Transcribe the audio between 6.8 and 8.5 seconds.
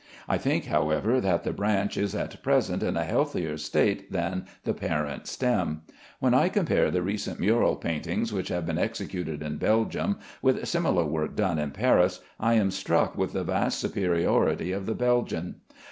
the recent mural paintings which